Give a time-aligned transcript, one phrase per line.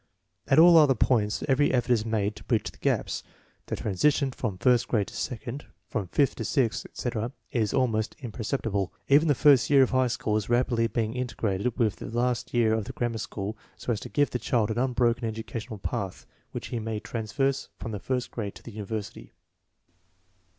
[0.47, 3.21] At all other points every effort is made to bridge the gaps.
[3.67, 8.91] The transition from first grade to second, from fifth to sixth, etc., is almost imperceptible.
[9.09, 12.73] Even the first year of high school is rapidly being integrated with the last year
[12.73, 16.69] of the grammar school so as to give the child an unbroken educational path which
[16.69, 19.33] he may traverse from the first grade to the university.